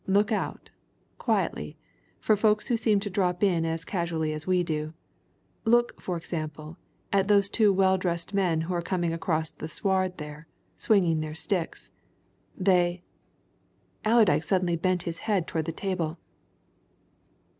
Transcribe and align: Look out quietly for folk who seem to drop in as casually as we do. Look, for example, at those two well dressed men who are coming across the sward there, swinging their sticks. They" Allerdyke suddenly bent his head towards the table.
Look 0.07 0.31
out 0.31 0.71
quietly 1.19 1.77
for 2.19 2.35
folk 2.35 2.63
who 2.65 2.75
seem 2.75 2.99
to 3.01 3.09
drop 3.11 3.43
in 3.43 3.65
as 3.67 3.85
casually 3.85 4.33
as 4.33 4.47
we 4.47 4.63
do. 4.63 4.95
Look, 5.63 6.01
for 6.01 6.17
example, 6.17 6.77
at 7.13 7.27
those 7.27 7.49
two 7.49 7.71
well 7.71 7.99
dressed 7.99 8.33
men 8.33 8.61
who 8.61 8.73
are 8.73 8.81
coming 8.81 9.13
across 9.13 9.51
the 9.51 9.69
sward 9.69 10.17
there, 10.17 10.47
swinging 10.75 11.19
their 11.19 11.35
sticks. 11.35 11.91
They" 12.57 13.03
Allerdyke 14.03 14.43
suddenly 14.43 14.75
bent 14.75 15.03
his 15.03 15.19
head 15.19 15.45
towards 15.45 15.67
the 15.67 15.71
table. 15.71 16.17